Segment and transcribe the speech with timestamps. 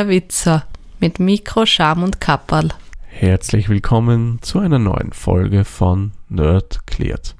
[0.00, 0.64] Der Witzer
[0.98, 2.70] mit Mikro, Scham und Kapperl.
[3.04, 7.36] Herzlich willkommen zu einer neuen Folge von Nerd klärt.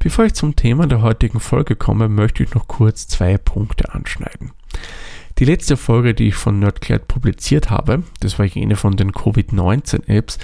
[0.00, 4.50] Bevor ich zum Thema der heutigen Folge komme, möchte ich noch kurz zwei Punkte anschneiden.
[5.38, 10.38] Die letzte Folge, die ich von Nerdklärt publiziert habe, das war jene von den Covid-19-Apps,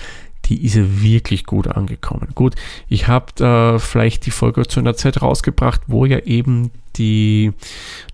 [0.45, 2.29] die ist ja wirklich gut angekommen.
[2.37, 2.55] Gut,
[2.87, 7.55] ich habe äh, vielleicht die Folge zu einer Zeit rausgebracht, wo ja eben die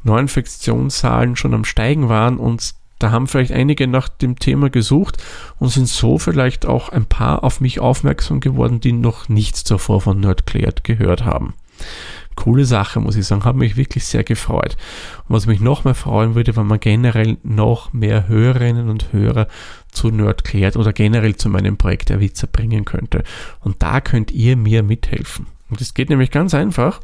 [0.05, 5.23] Neuinfektionszahlen schon am Steigen waren und da haben vielleicht einige nach dem Thema gesucht
[5.59, 10.01] und sind so vielleicht auch ein paar auf mich aufmerksam geworden, die noch nichts zuvor
[10.01, 11.55] von Nerdclared gehört haben.
[12.37, 14.77] Coole Sache, muss ich sagen, hat mich wirklich sehr gefreut.
[15.29, 19.47] Und was mich noch mehr freuen würde, wenn man generell noch mehr Hörerinnen und Hörer
[19.93, 23.23] zu Nerdclared oder generell zu meinem Projekt der Witzer bringen könnte.
[23.61, 25.47] Und da könnt ihr mir mithelfen.
[25.71, 27.01] Und es geht nämlich ganz einfach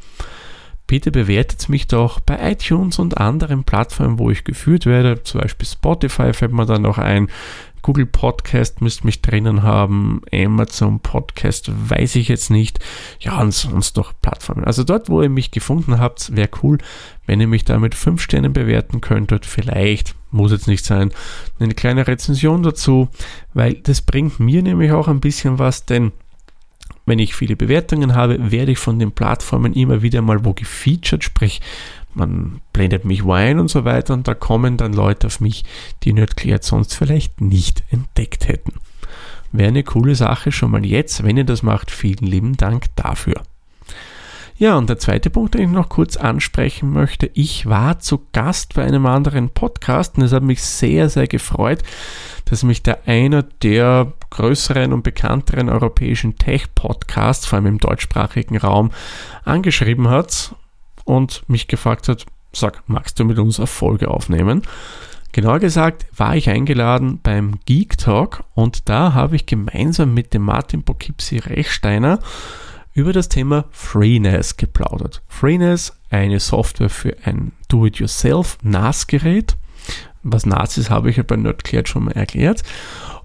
[0.90, 5.22] bitte bewertet mich doch bei iTunes und anderen Plattformen, wo ich geführt werde.
[5.22, 7.28] Zum Beispiel Spotify fällt mir dann noch ein.
[7.80, 10.22] Google Podcast müsst mich drinnen haben.
[10.34, 12.80] Amazon Podcast weiß ich jetzt nicht.
[13.20, 14.64] Ja, und sonst noch Plattformen.
[14.64, 16.78] Also dort, wo ihr mich gefunden habt, wäre cool,
[17.24, 19.46] wenn ihr mich da mit 5 Sternen bewerten könntet.
[19.46, 21.12] Vielleicht, muss jetzt nicht sein,
[21.60, 23.08] eine kleine Rezension dazu,
[23.54, 26.10] weil das bringt mir nämlich auch ein bisschen was, denn
[27.10, 31.24] wenn ich viele Bewertungen habe, werde ich von den Plattformen immer wieder mal wo gefeatured,
[31.24, 31.60] sprich
[32.14, 35.64] man blendet mich ein und so weiter und da kommen dann Leute auf mich,
[36.02, 38.74] die Nerdclear sonst vielleicht nicht entdeckt hätten.
[39.52, 41.24] Wäre eine coole Sache schon mal jetzt.
[41.24, 43.42] Wenn ihr das macht, vielen lieben Dank dafür.
[44.60, 47.30] Ja, und der zweite Punkt, den ich noch kurz ansprechen möchte.
[47.32, 51.78] Ich war zu Gast bei einem anderen Podcast und es hat mich sehr, sehr gefreut,
[52.44, 58.90] dass mich der einer der größeren und bekannteren europäischen Tech-Podcasts, vor allem im deutschsprachigen Raum,
[59.46, 60.54] angeschrieben hat
[61.06, 64.60] und mich gefragt hat, sag, magst du mit uns eine Folge aufnehmen?
[65.32, 70.42] Genauer gesagt war ich eingeladen beim Geek Talk und da habe ich gemeinsam mit dem
[70.42, 72.18] Martin Poughkeepsie Rechsteiner
[72.92, 75.22] über das Thema FreeNAS geplaudert.
[75.28, 79.56] FreeNAS, eine Software für ein Do-it-yourself NAS-Gerät.
[80.22, 82.62] Was NAS ist, habe ich ja bei Nerdclared schon mal erklärt.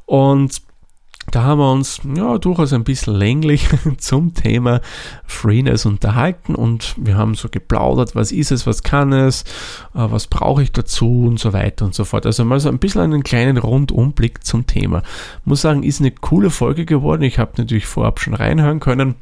[0.05, 0.61] Und
[1.31, 3.67] da haben wir uns ja durchaus ein bisschen länglich
[3.97, 4.81] zum Thema
[5.25, 9.41] FreeNAS unterhalten und wir haben so geplaudert, was ist es, was kann es,
[9.95, 12.27] äh, was brauche ich dazu und so weiter und so fort.
[12.27, 15.01] Also mal so ein bisschen einen kleinen Rundumblick zum Thema.
[15.45, 17.23] Muss sagen, ist eine coole Folge geworden.
[17.23, 19.15] Ich habe natürlich vorab schon reinhören können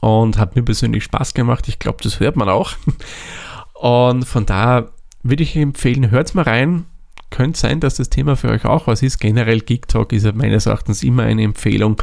[0.00, 1.68] und hat mir persönlich Spaß gemacht.
[1.68, 2.72] Ich glaube, das hört man auch.
[3.74, 4.88] Und von daher
[5.22, 6.86] würde ich empfehlen, hört mal rein.
[7.30, 9.18] Könnte sein, dass das Thema für euch auch was ist.
[9.18, 12.02] Generell Geek Talk ist ja meines Erachtens immer eine Empfehlung,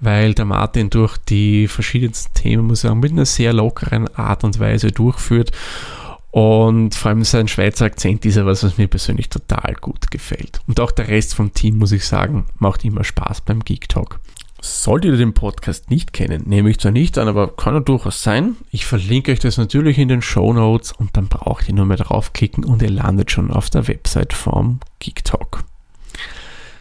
[0.00, 4.42] weil der Martin durch die verschiedensten Themen, muss ich sagen, mit einer sehr lockeren Art
[4.42, 5.52] und Weise durchführt.
[6.30, 10.60] Und vor allem sein Schweizer Akzent ist ja was, was mir persönlich total gut gefällt.
[10.66, 14.18] Und auch der Rest vom Team, muss ich sagen, macht immer Spaß beim Geek Talk.
[14.66, 18.22] Solltet ihr den Podcast nicht kennen, nehme ich zwar nicht an, aber kann ja durchaus
[18.22, 18.56] sein.
[18.70, 21.98] Ich verlinke euch das natürlich in den Show Notes und dann braucht ihr nur mehr
[21.98, 25.64] draufklicken und ihr landet schon auf der Website vom Geek Talk.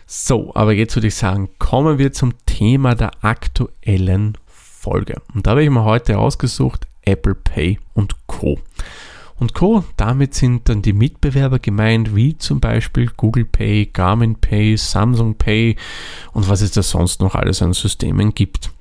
[0.06, 5.22] So, aber jetzt würde ich sagen, kommen wir zum Thema der aktuellen Folge.
[5.34, 8.60] Und da habe ich mir heute ausgesucht Apple Pay und Co
[9.40, 9.84] und Co.
[9.98, 15.76] Damit sind dann die Mitbewerber gemeint, wie zum Beispiel Google Pay, Garmin Pay, Samsung Pay
[16.32, 18.72] und was es da sonst noch alles an Systemen gibt.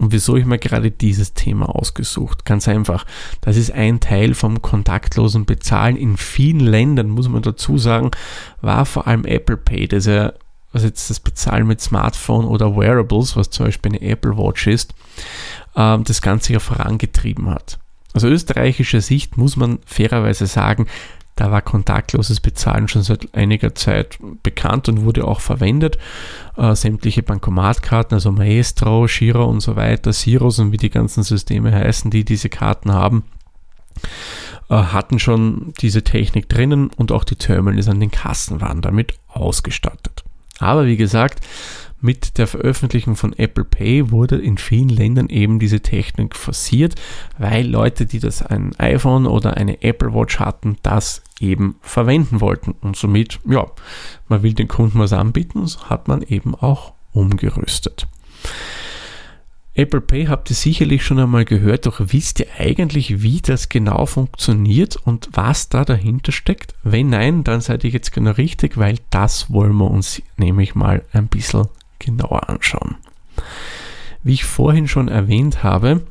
[0.00, 2.46] Und wieso ich mir gerade dieses Thema ausgesucht?
[2.46, 3.04] Ganz einfach.
[3.42, 5.96] Das ist ein Teil vom kontaktlosen Bezahlen.
[5.96, 8.10] In vielen Ländern, muss man dazu sagen,
[8.62, 10.32] war vor allem Apple Pay, das ja,
[10.72, 14.94] was jetzt das Bezahlen mit Smartphone oder Wearables, was zum Beispiel eine Apple Watch ist,
[15.76, 17.78] ähm, das Ganze ja vorangetrieben hat.
[18.12, 20.86] Aus österreichischer Sicht muss man fairerweise sagen,
[21.36, 25.96] da war kontaktloses Bezahlen schon seit einiger Zeit bekannt und wurde auch verwendet.
[26.56, 31.72] Äh, sämtliche Bankomatkarten, also Maestro, Shiro und so weiter, Siros und wie die ganzen Systeme
[31.72, 33.24] heißen, die diese Karten haben,
[34.68, 39.14] äh, hatten schon diese Technik drinnen und auch die Terminals an den Kassen waren damit
[39.28, 40.24] ausgestattet.
[40.58, 41.40] Aber wie gesagt,
[42.00, 46.94] mit der Veröffentlichung von Apple Pay wurde in vielen Ländern eben diese Technik forciert,
[47.38, 52.72] weil Leute, die das ein iPhone oder eine Apple Watch hatten, das eben verwenden wollten.
[52.80, 53.66] Und somit, ja,
[54.28, 58.06] man will den Kunden was anbieten, so hat man eben auch umgerüstet.
[59.74, 64.04] Apple Pay habt ihr sicherlich schon einmal gehört, doch wisst ihr eigentlich, wie das genau
[64.04, 66.74] funktioniert und was da dahinter steckt?
[66.82, 71.04] Wenn nein, dann seid ihr jetzt genau richtig, weil das wollen wir uns nämlich mal
[71.12, 71.68] ein bisschen
[72.00, 72.96] genauer anschauen.
[74.24, 76.02] Wie ich vorhin schon erwähnt habe,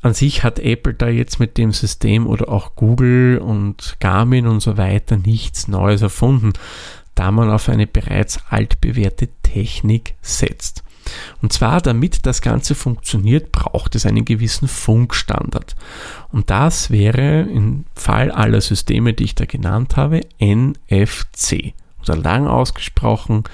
[0.00, 4.60] an sich hat Apple da jetzt mit dem System oder auch Google und Garmin und
[4.60, 6.54] so weiter nichts Neues erfunden,
[7.14, 10.82] da man auf eine bereits altbewährte Technik setzt.
[11.40, 15.74] Und zwar, damit das Ganze funktioniert, braucht es einen gewissen Funkstandard.
[16.30, 22.46] Und das wäre im Fall aller Systeme, die ich da genannt habe, NFC oder lang
[22.46, 23.44] ausgesprochen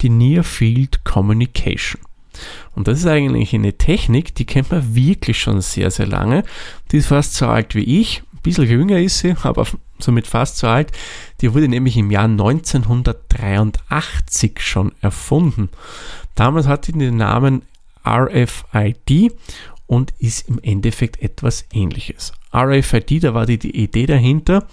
[0.00, 2.00] die Near Field Communication.
[2.74, 6.44] Und das ist eigentlich eine Technik, die kennt man wirklich schon sehr, sehr lange.
[6.92, 8.22] Die ist fast so alt wie ich.
[8.32, 9.66] Ein bisschen jünger ist sie, aber
[9.98, 10.92] somit fast so alt.
[11.40, 15.70] Die wurde nämlich im Jahr 1983 schon erfunden.
[16.34, 17.62] Damals hatte die den Namen
[18.06, 19.32] RFID
[19.86, 22.32] und ist im Endeffekt etwas ähnliches.
[22.54, 24.68] RFID, da war die, die Idee dahinter,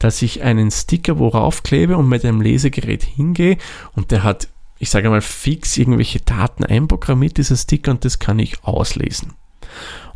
[0.00, 3.58] dass ich einen Sticker worauf klebe und mit einem Lesegerät hingehe
[3.92, 4.48] und der hat,
[4.78, 9.34] ich sage mal, fix irgendwelche Daten einprogrammiert, dieser Sticker, und das kann ich auslesen.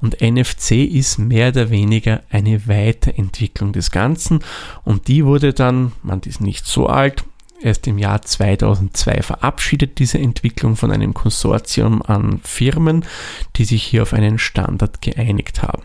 [0.01, 4.41] Und NFC ist mehr oder weniger eine Weiterentwicklung des Ganzen
[4.83, 7.25] und die wurde dann, man ist nicht so alt,
[7.61, 13.05] erst im Jahr 2002 verabschiedet, diese Entwicklung von einem Konsortium an Firmen,
[13.57, 15.83] die sich hier auf einen Standard geeinigt haben.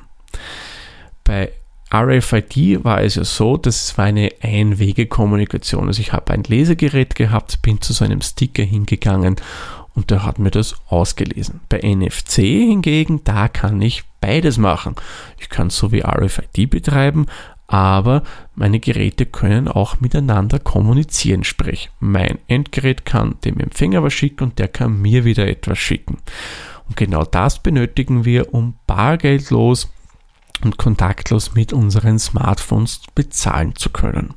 [1.23, 1.51] Bei
[1.93, 5.87] RFID war es ja so, dass es war eine Einwege-Kommunikation.
[5.87, 9.37] Also ich habe ein Lesegerät gehabt, bin zu so einem Sticker hingegangen
[9.95, 11.61] und der hat mir das ausgelesen.
[11.67, 14.95] Bei NFC hingegen, da kann ich beides machen.
[15.39, 17.25] Ich kann so wie RFID betreiben,
[17.65, 18.23] aber
[18.55, 21.43] meine Geräte können auch miteinander kommunizieren.
[21.43, 26.17] Sprich, mein Endgerät kann dem Empfänger was schicken und der kann mir wieder etwas schicken.
[26.87, 29.89] Und genau das benötigen wir, um bargeldlos
[30.63, 34.33] und kontaktlos mit unseren Smartphones bezahlen zu können.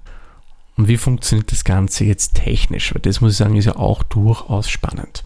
[0.77, 2.95] Und wie funktioniert das Ganze jetzt technisch?
[2.95, 5.25] Weil das muss ich sagen, ist ja auch durchaus spannend.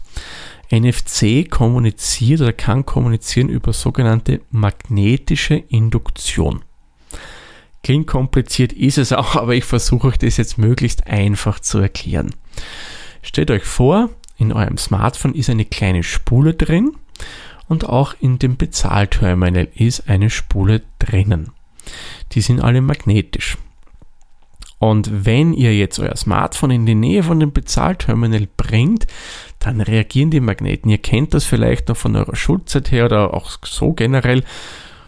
[0.69, 6.63] NFC kommuniziert oder kann kommunizieren über sogenannte magnetische Induktion.
[7.83, 12.35] Klingt kompliziert, ist es auch, aber ich versuche euch das jetzt möglichst einfach zu erklären.
[13.21, 16.97] Stellt euch vor, in eurem Smartphone ist eine kleine Spule drin
[17.67, 21.51] und auch in dem Bezahlterminal ist eine Spule drinnen.
[22.33, 23.57] Die sind alle magnetisch.
[24.79, 29.07] Und wenn ihr jetzt euer Smartphone in die Nähe von dem Bezahlterminal bringt,
[29.59, 30.91] dann reagieren die Magneten.
[30.91, 34.43] Ihr kennt das vielleicht noch von eurer Schulzeit her oder auch so generell.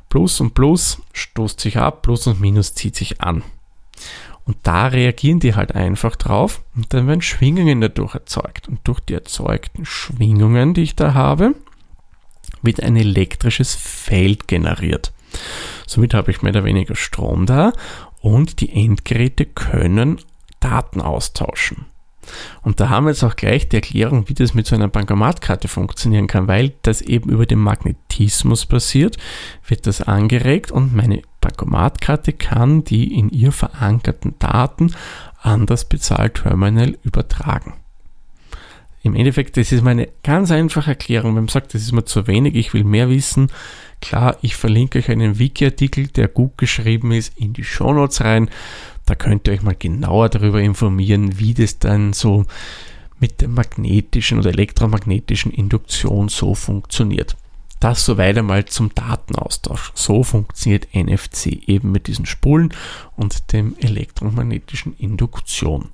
[0.10, 3.44] Plus und Plus stoßt sich ab, Plus und Minus zieht sich an.
[4.44, 8.68] Und da reagieren die halt einfach drauf und dann werden Schwingungen dadurch erzeugt.
[8.68, 11.54] Und durch die erzeugten Schwingungen, die ich da habe,
[12.62, 15.14] wird ein elektrisches Feld generiert.
[15.88, 17.74] Somit habe ich mehr oder weniger Strom da
[18.22, 20.20] und die Endgeräte können
[20.60, 21.86] Daten austauschen.
[22.62, 25.68] Und da haben wir jetzt auch gleich die Erklärung, wie das mit so einer Bankomatkarte
[25.68, 29.18] funktionieren kann, weil das eben über den Magnetismus passiert,
[29.66, 34.94] wird das angeregt und meine Bankomatkarte kann die in ihr verankerten Daten
[35.42, 37.74] an das Bezahlterminal übertragen.
[39.02, 41.36] Im Endeffekt, das ist meine ganz einfache Erklärung.
[41.36, 43.50] Wenn man sagt, das ist mir zu wenig, ich will mehr wissen,
[44.02, 48.50] klar, ich verlinke euch einen Wiki-Artikel, der gut geschrieben ist, in die Shownotes rein.
[49.06, 52.46] Da könnt ihr euch mal genauer darüber informieren, wie das dann so
[53.20, 57.36] mit der magnetischen oder elektromagnetischen Induktion so funktioniert.
[57.80, 59.92] Das soweit einmal zum Datenaustausch.
[59.96, 62.74] So funktioniert NFC eben mit diesen Spulen
[63.16, 65.90] und dem elektromagnetischen Induktion.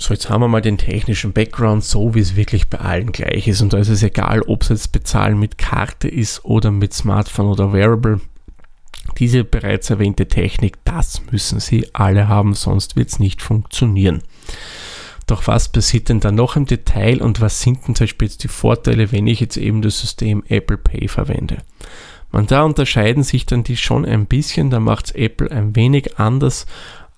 [0.00, 3.48] So, jetzt haben wir mal den technischen Background, so wie es wirklich bei allen gleich
[3.48, 3.60] ist.
[3.60, 7.48] Und da ist es egal, ob es jetzt bezahlen mit Karte ist oder mit Smartphone
[7.48, 8.20] oder Wearable.
[9.18, 14.22] Diese bereits erwähnte Technik, das müssen Sie alle haben, sonst wird es nicht funktionieren.
[15.26, 18.44] Doch was passiert denn da noch im Detail und was sind denn zum Beispiel jetzt
[18.44, 21.58] die Vorteile, wenn ich jetzt eben das System Apple Pay verwende?
[22.30, 26.18] Man, da unterscheiden sich dann die schon ein bisschen, da macht es Apple ein wenig
[26.18, 26.66] anders,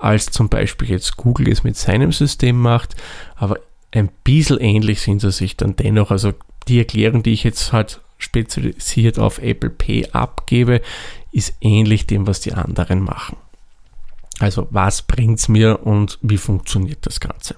[0.00, 2.97] als zum Beispiel jetzt Google es mit seinem System macht,
[3.37, 3.59] aber
[3.92, 6.11] ein bisschen ähnlich sind sie sich dann dennoch.
[6.11, 6.33] Also
[6.69, 10.80] die Erklärung, die ich jetzt halt spezialisiert auf Apple Pay abgebe,
[11.33, 13.37] ist ähnlich dem, was die anderen machen.
[14.38, 17.57] Also was bringt es mir und wie funktioniert das Ganze?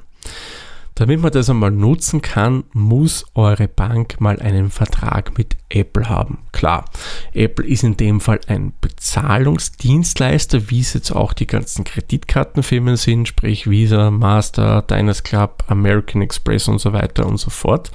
[0.94, 6.38] Damit man das einmal nutzen kann, muss eure Bank mal einen Vertrag mit Apple haben.
[6.52, 6.84] Klar,
[7.32, 13.26] Apple ist in dem Fall ein Bezahlungsdienstleister, wie es jetzt auch die ganzen Kreditkartenfirmen sind,
[13.26, 17.90] sprich Visa, Master, Diners Club, American Express und so weiter und so fort.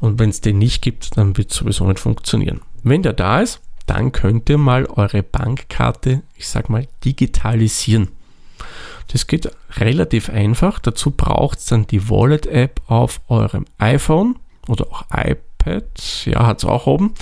[0.00, 2.62] Und wenn es den nicht gibt, dann wird es sowieso nicht funktionieren.
[2.82, 8.08] Wenn der da ist, dann könnt ihr mal eure Bankkarte, ich sag mal, digitalisieren.
[9.12, 10.78] Das geht relativ einfach.
[10.78, 14.36] Dazu braucht es dann die Wallet-App auf eurem iPhone
[14.68, 15.84] oder auch iPad.
[16.24, 17.14] Ja, hat es auch oben.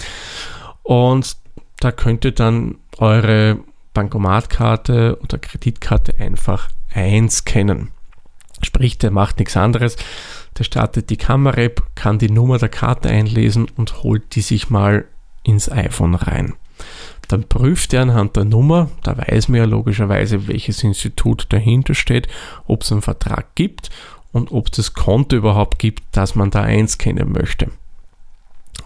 [0.82, 1.36] Und
[1.80, 3.58] da könnt ihr dann eure
[3.92, 7.90] Bankomatkarte oder Kreditkarte einfach einscannen.
[8.62, 9.96] Sprich, der macht nichts anderes.
[10.58, 15.04] Der startet die Kamera-App, kann die Nummer der Karte einlesen und holt die sich mal
[15.42, 16.54] ins iPhone rein.
[17.28, 22.28] Dann prüft er anhand der Nummer, da weiß man ja logischerweise, welches Institut dahinter steht,
[22.66, 23.90] ob es einen Vertrag gibt
[24.32, 27.70] und ob es das Konto überhaupt gibt, das man da einscannen möchte.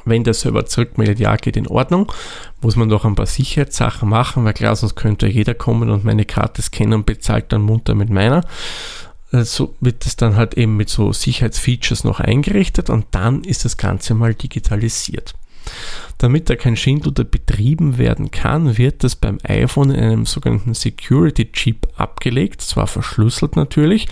[0.05, 2.13] Wenn der Server zurückmeldet, ja, geht in Ordnung,
[2.61, 6.25] muss man noch ein paar Sicherheitssachen machen, weil klar, sonst könnte jeder kommen und meine
[6.25, 8.43] Karte scannen und bezahlt dann munter mit meiner.
[9.33, 13.65] Äh, so wird es dann halt eben mit so Sicherheitsfeatures noch eingerichtet und dann ist
[13.65, 15.35] das Ganze mal digitalisiert.
[16.19, 21.53] Damit da kein Schindluder betrieben werden kann, wird das beim iPhone in einem sogenannten Security
[21.53, 24.09] Chip abgelegt, zwar verschlüsselt natürlich,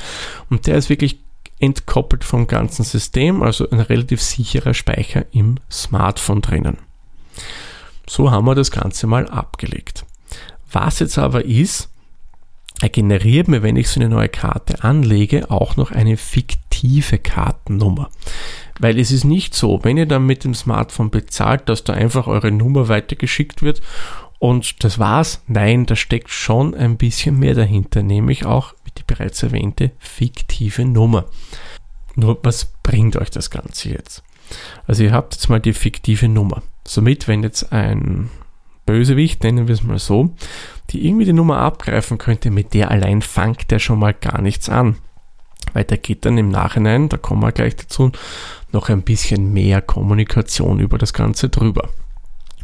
[0.51, 1.19] und der ist wirklich
[1.59, 6.79] entkoppelt vom ganzen System, also ein relativ sicherer Speicher im Smartphone drinnen.
[8.09, 10.05] So haben wir das Ganze mal abgelegt.
[10.71, 11.89] Was jetzt aber ist,
[12.81, 18.11] er generiert mir, wenn ich so eine neue Karte anlege, auch noch eine fiktive Kartennummer.
[18.79, 22.27] Weil es ist nicht so, wenn ihr dann mit dem Smartphone bezahlt, dass da einfach
[22.27, 23.81] eure Nummer weitergeschickt wird
[24.39, 25.43] und das war's.
[25.47, 31.27] Nein, da steckt schon ein bisschen mehr dahinter, nämlich auch die bereits erwähnte fiktive Nummer.
[32.15, 34.23] Nur was bringt euch das Ganze jetzt?
[34.87, 36.63] Also ihr habt jetzt mal die fiktive Nummer.
[36.87, 38.31] Somit, wenn jetzt ein
[38.87, 40.35] Bösewicht, nennen wir es mal so,
[40.91, 44.69] die irgendwie die Nummer abgreifen könnte, mit der allein fangt er schon mal gar nichts
[44.69, 44.97] an.
[45.73, 48.13] Weil da geht dann im Nachhinein, da kommen wir gleich dazu,
[48.77, 51.89] noch ein bisschen mehr Kommunikation über das Ganze drüber.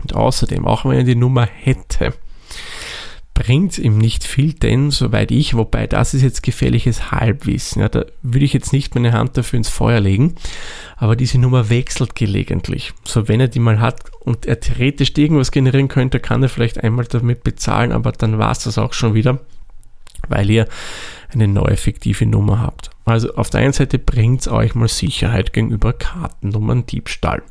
[0.03, 2.13] Und außerdem, auch wenn er die Nummer hätte,
[3.35, 8.05] bringt ihm nicht viel, denn soweit ich, wobei das ist jetzt gefährliches Halbwissen, ja, da
[8.21, 10.35] würde ich jetzt nicht meine Hand dafür ins Feuer legen,
[10.97, 12.93] aber diese Nummer wechselt gelegentlich.
[13.05, 16.85] So wenn er die mal hat und er theoretisch irgendwas generieren könnte, kann er vielleicht
[16.85, 19.41] einmal damit bezahlen, aber dann war es das auch schon wieder,
[20.29, 20.69] weil ihr
[21.33, 22.92] eine neue fiktive Nummer habt.
[23.05, 27.43] Also auf der einen Seite bringt es euch mal Sicherheit gegenüber Kartennummern Diebstahl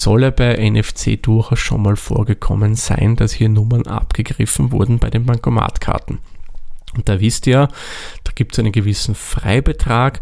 [0.00, 5.10] soll ja bei NFC durchaus schon mal vorgekommen sein, dass hier Nummern abgegriffen wurden bei
[5.10, 6.18] den Bankomatkarten.
[6.94, 7.68] Und da wisst ihr,
[8.24, 10.20] da gibt es einen gewissen Freibetrag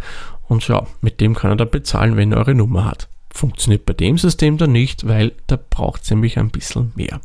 [0.48, 3.08] und ja, mit dem kann er da bezahlen, wenn er eure Nummer hat.
[3.30, 7.20] Funktioniert bei dem System dann nicht, weil da braucht es nämlich ein bisschen mehr.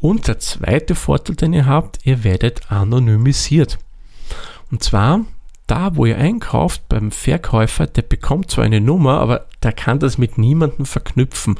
[0.00, 3.78] Und der zweite Vorteil, den ihr habt, ihr werdet anonymisiert.
[4.70, 5.24] Und zwar
[5.70, 10.18] da, wo ihr einkauft, beim Verkäufer, der bekommt zwar eine Nummer, aber der kann das
[10.18, 11.58] mit niemandem verknüpfen.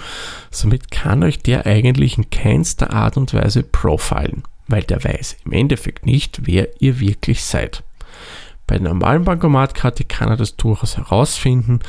[0.50, 5.52] Somit kann euch der eigentlich in keinster Art und Weise profilen, weil der weiß im
[5.52, 7.84] Endeffekt nicht, wer ihr wirklich seid.
[8.66, 11.80] Bei der normalen Bankomatkarte kann er das durchaus herausfinden,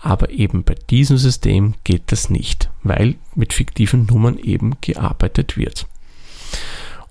[0.00, 5.86] aber eben bei diesem System geht das nicht, weil mit fiktiven Nummern eben gearbeitet wird.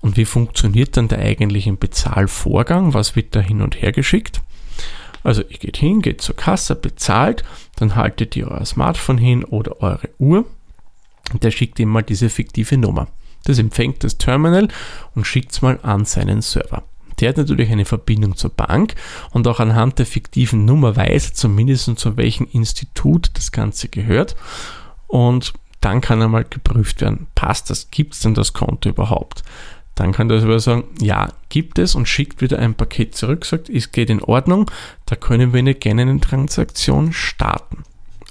[0.00, 2.94] Und wie funktioniert dann der eigentliche Bezahlvorgang?
[2.94, 4.40] Was wird da hin und her geschickt?
[5.22, 7.44] Also ihr geht hin, geht zur Kasse, bezahlt,
[7.76, 10.44] dann haltet ihr euer Smartphone hin oder eure Uhr
[11.32, 13.08] und der schickt ihm mal diese fiktive Nummer.
[13.44, 14.68] Das empfängt das Terminal
[15.14, 16.82] und schickt es mal an seinen Server.
[17.20, 18.94] Der hat natürlich eine Verbindung zur Bank
[19.30, 24.36] und auch anhand der fiktiven Nummer weiß zumindest zu welchem Institut das Ganze gehört
[25.06, 29.42] und dann kann er mal geprüft werden, passt das, gibt es denn das Konto überhaupt?
[29.98, 33.68] Dann kann der Server sagen, ja, gibt es und schickt wieder ein Paket zurück, sagt,
[33.68, 34.70] es geht in Ordnung,
[35.06, 37.82] da können wir eine, gerne Transaktion starten.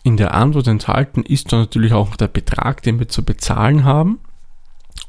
[0.01, 4.19] In der Antwort enthalten ist dann natürlich auch der Betrag, den wir zu bezahlen haben.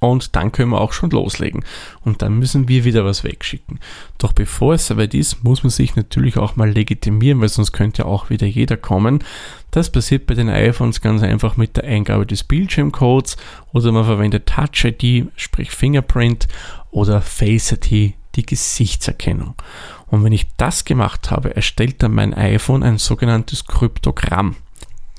[0.00, 1.64] Und dann können wir auch schon loslegen.
[2.04, 3.80] Und dann müssen wir wieder was wegschicken.
[4.18, 8.06] Doch bevor es soweit ist, muss man sich natürlich auch mal legitimieren, weil sonst könnte
[8.06, 9.24] auch wieder jeder kommen.
[9.72, 13.36] Das passiert bei den iPhones ganz einfach mit der Eingabe des Bildschirmcodes
[13.72, 16.46] oder man verwendet Touch ID, sprich Fingerprint
[16.90, 19.54] oder Face ID, die Gesichtserkennung.
[20.06, 24.56] Und wenn ich das gemacht habe, erstellt dann mein iPhone ein sogenanntes Kryptogramm.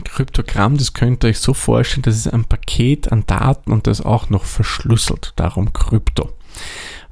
[0.10, 4.01] Kryptogramm, das könnt ihr euch so vorstellen, das ist ein Paket an Daten und das
[4.01, 6.34] auch noch verschlüsselt, darum Krypto.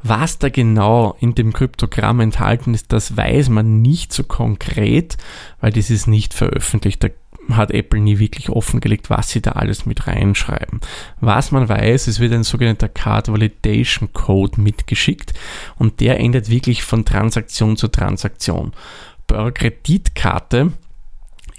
[0.04, 5.18] Was da genau in dem Kryptogramm enthalten ist, das weiß man nicht so konkret,
[5.60, 7.04] weil das ist nicht veröffentlicht.
[7.04, 7.10] Da
[7.52, 10.82] hat Apple nie wirklich offengelegt, was sie da alles mit reinschreiben.
[11.20, 15.34] Was man weiß, es wird ein sogenannter Card Validation Code mitgeschickt
[15.78, 18.74] und der ändert wirklich von Transaktion zu Transaktion.
[19.28, 20.74] Bei eurer Kreditkarte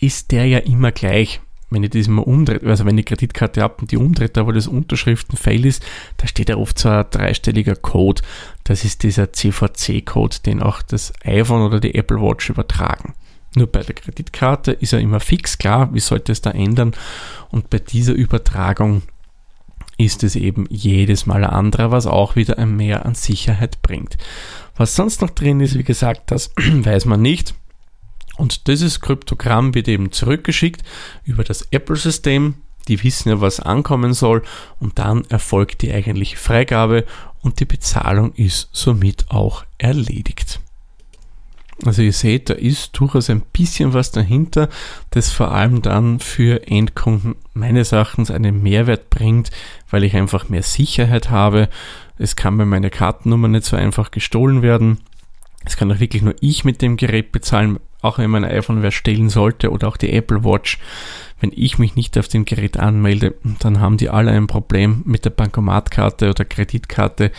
[0.00, 1.40] ist der ja immer gleich.
[1.70, 4.66] Wenn ihr das immer umdreht, also wenn die Kreditkarte habt und die umdreht, wo das
[4.66, 5.84] Unterschriftenfeld ist,
[6.16, 8.22] da steht ja oft so ein dreistelliger Code.
[8.64, 13.12] Das ist dieser CVC-Code, den auch das iPhone oder die Apple Watch übertragen.
[13.54, 16.92] Nur bei der Kreditkarte ist er immer fix, klar, wie sollte es da ändern?
[17.50, 19.02] Und bei dieser Übertragung
[19.98, 24.16] ist es eben jedes Mal ein anderer, was auch wieder ein Mehr an Sicherheit bringt.
[24.76, 27.54] Was sonst noch drin ist, wie gesagt, das weiß man nicht.
[28.38, 30.82] Und dieses Kryptogramm wird eben zurückgeschickt
[31.24, 32.54] über das Apple-System.
[32.86, 34.42] Die wissen ja, was ankommen soll.
[34.80, 37.04] Und dann erfolgt die eigentliche Freigabe
[37.42, 40.60] und die Bezahlung ist somit auch erledigt.
[41.84, 44.68] Also ihr seht, da ist durchaus ein bisschen was dahinter,
[45.10, 49.50] das vor allem dann für Endkunden meines Erachtens einen Mehrwert bringt,
[49.88, 51.68] weil ich einfach mehr Sicherheit habe.
[52.18, 54.98] Es kann mir meine Kartennummer nicht so einfach gestohlen werden.
[55.64, 58.90] Es kann auch wirklich nur ich mit dem Gerät bezahlen, auch wenn mein iPhone wer
[58.90, 60.78] stehlen sollte oder auch die Apple Watch.
[61.40, 65.24] Wenn ich mich nicht auf dem Gerät anmelde, dann haben die alle ein Problem mit
[65.24, 67.30] der Bankomatkarte oder Kreditkarte,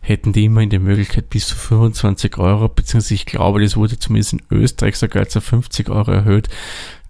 [0.00, 4.34] hätten die immerhin die Möglichkeit bis zu 25 Euro, beziehungsweise ich glaube, das wurde zumindest
[4.34, 6.48] in Österreich sogar auf 50 Euro erhöht,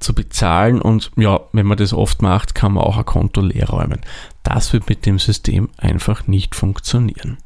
[0.00, 3.68] zu bezahlen und ja, wenn man das oft macht, kann man auch ein Konto leer
[3.68, 4.00] räumen.
[4.42, 7.36] Das wird mit dem System einfach nicht funktionieren.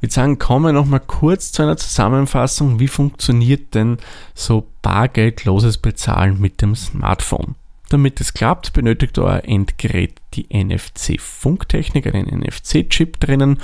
[0.00, 2.78] Würde sagen, kommen wir nochmal kurz zu einer Zusammenfassung.
[2.80, 3.98] Wie funktioniert denn
[4.34, 7.54] so bargeldloses Bezahlen mit dem Smartphone?
[7.88, 13.60] Damit es klappt, benötigt euer Endgerät die NFC-Funktechnik, einen NFC-Chip drinnen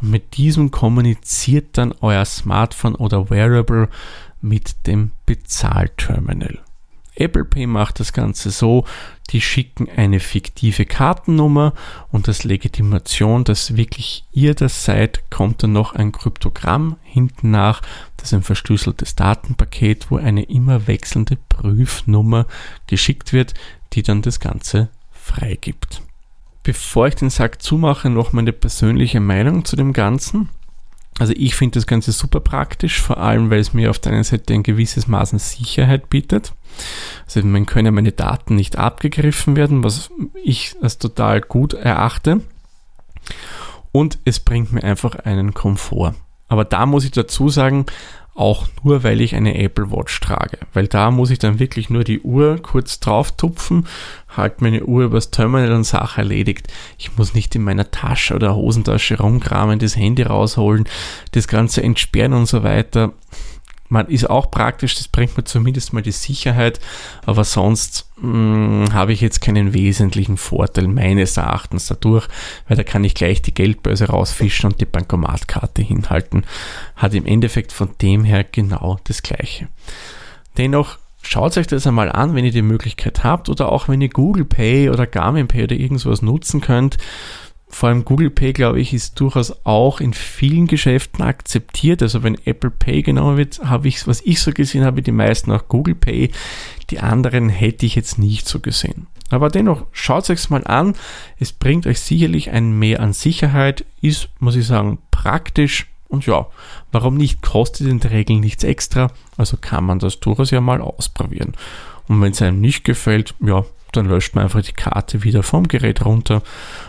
[0.00, 3.88] und mit diesem kommuniziert dann euer Smartphone oder Wearable
[4.40, 6.60] mit dem Bezahlterminal.
[7.16, 8.84] Apple Pay macht das Ganze so,
[9.30, 11.72] die schicken eine fiktive Kartennummer
[12.12, 17.82] und als Legitimation, dass wirklich ihr das seid, kommt dann noch ein Kryptogramm hinten nach,
[18.16, 22.46] das ist ein verschlüsseltes Datenpaket, wo eine immer wechselnde Prüfnummer
[22.86, 23.54] geschickt wird,
[23.94, 26.02] die dann das Ganze freigibt.
[26.62, 30.48] Bevor ich den Sack zumache, noch meine persönliche Meinung zu dem Ganzen.
[31.18, 34.24] Also ich finde das Ganze super praktisch, vor allem weil es mir auf der einen
[34.24, 36.52] Seite ein gewisses Maß an Sicherheit bietet.
[37.24, 40.10] Also man können meine Daten nicht abgegriffen werden, was
[40.42, 42.40] ich als total gut erachte.
[43.92, 46.14] Und es bringt mir einfach einen Komfort.
[46.48, 47.86] Aber da muss ich dazu sagen,
[48.36, 50.58] auch nur weil ich eine Apple Watch trage.
[50.74, 53.86] Weil da muss ich dann wirklich nur die Uhr kurz drauf tupfen,
[54.36, 56.68] halt meine Uhr übers Terminal und Sache erledigt.
[56.98, 60.84] Ich muss nicht in meiner Tasche oder Hosentasche rumkramen, das Handy rausholen,
[61.32, 63.12] das Ganze entsperren und so weiter
[63.88, 66.80] man ist auch praktisch, das bringt mir zumindest mal die Sicherheit,
[67.24, 72.28] aber sonst mh, hm, habe ich jetzt keinen wesentlichen Vorteil meines Erachtens dadurch,
[72.68, 76.44] weil da kann ich gleich die Geldbörse rausfischen und die Bankomatkarte hinhalten.
[76.96, 79.68] Hat im Endeffekt von dem her genau das gleiche.
[80.56, 84.08] Dennoch schaut euch das einmal an, wenn ihr die Möglichkeit habt oder auch wenn ihr
[84.08, 86.98] Google Pay oder Garmin Pay oder irgendwas nutzen könnt
[87.68, 92.00] vor allem Google Pay, glaube ich, ist durchaus auch in vielen Geschäften akzeptiert.
[92.00, 95.50] Also wenn Apple Pay genommen wird, habe ich, was ich so gesehen habe, die meisten
[95.50, 96.30] auch Google Pay.
[96.90, 99.08] Die anderen hätte ich jetzt nicht so gesehen.
[99.30, 100.94] Aber dennoch, schaut euch mal an.
[101.38, 105.86] Es bringt euch sicherlich ein Mehr an Sicherheit, ist, muss ich sagen, praktisch.
[106.08, 106.46] Und ja,
[106.92, 107.42] warum nicht?
[107.42, 109.10] Kostet in der Regel nichts extra.
[109.36, 111.54] Also kann man das durchaus ja mal ausprobieren.
[112.06, 113.64] Und wenn es einem nicht gefällt, ja,
[113.96, 116.42] dann löscht man einfach die Karte wieder vom Gerät runter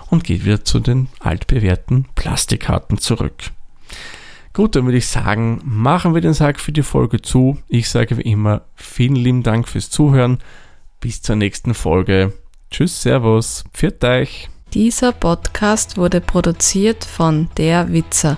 [0.09, 3.51] und geht wieder zu den altbewährten Plastikkarten zurück.
[4.53, 7.59] Gut, dann würde ich sagen, machen wir den Sack für die Folge zu.
[7.67, 10.39] Ich sage wie immer vielen lieben Dank fürs Zuhören.
[10.99, 12.33] Bis zur nächsten Folge.
[12.71, 14.49] Tschüss, Servus, pfiat euch.
[14.73, 18.37] Dieser Podcast wurde produziert von Der Witzer.